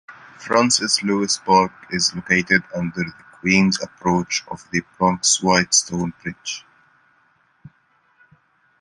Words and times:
Francis 0.39 1.03
Lewis 1.03 1.37
Park 1.37 1.71
is 1.91 2.15
located 2.15 2.63
under 2.73 3.03
the 3.03 3.13
Queens 3.39 3.79
approach 3.83 4.43
of 4.49 4.67
the 4.71 4.81
Bronx 4.97 5.43
Whitestone 5.43 6.11
Bridge. 6.23 6.65